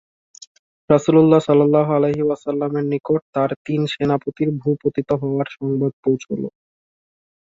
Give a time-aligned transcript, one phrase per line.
[0.89, 6.41] রাসূলুল্লাহ সাল্লাল্লাহু আলাইহি ওয়াসাল্লামের নিকট তাঁর তিন সেনাপতির ভূপতিত হওয়ার সংবাদ পৌঁছল।